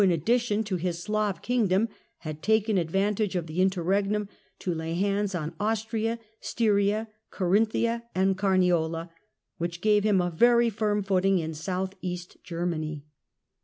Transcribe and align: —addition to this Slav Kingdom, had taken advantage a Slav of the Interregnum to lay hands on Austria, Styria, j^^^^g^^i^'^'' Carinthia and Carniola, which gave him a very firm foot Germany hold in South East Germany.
—addition 0.01 0.63
to 0.63 0.77
this 0.79 1.03
Slav 1.03 1.43
Kingdom, 1.43 1.87
had 2.21 2.41
taken 2.41 2.79
advantage 2.79 3.35
a 3.35 3.37
Slav 3.37 3.43
of 3.43 3.47
the 3.47 3.61
Interregnum 3.61 4.29
to 4.57 4.73
lay 4.73 4.95
hands 4.95 5.35
on 5.35 5.53
Austria, 5.59 6.17
Styria, 6.39 7.07
j^^^^g^^i^'^'' 7.31 7.67
Carinthia 7.71 8.01
and 8.15 8.35
Carniola, 8.35 9.11
which 9.59 9.79
gave 9.79 10.03
him 10.03 10.19
a 10.19 10.31
very 10.31 10.71
firm 10.71 11.03
foot 11.03 11.21
Germany 11.23 11.39
hold 11.41 11.49
in 11.49 11.53
South 11.53 11.93
East 12.01 12.37
Germany. 12.43 13.03